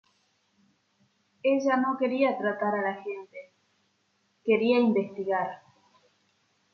[1.53, 3.53] Ella no quería tratar a la gente,
[4.43, 5.61] quería investigar.